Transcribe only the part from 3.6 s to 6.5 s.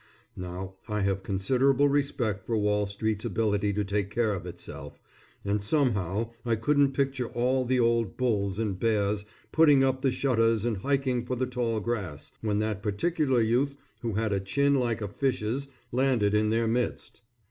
to take care of itself, and somehow